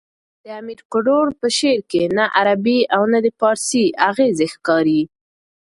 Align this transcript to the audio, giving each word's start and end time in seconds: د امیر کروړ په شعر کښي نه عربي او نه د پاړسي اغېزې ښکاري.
د 0.43 0.45
امیر 0.59 0.79
کروړ 0.91 1.27
په 1.39 1.47
شعر 1.57 1.79
کښي 1.89 2.03
نه 2.17 2.25
عربي 2.39 2.79
او 2.95 3.01
نه 3.11 3.19
د 3.25 3.27
پاړسي 3.39 3.85
اغېزې 4.09 4.47
ښکاري. 4.53 5.01